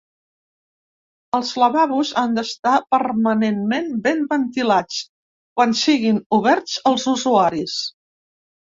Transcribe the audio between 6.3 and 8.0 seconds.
oberts als usuaris.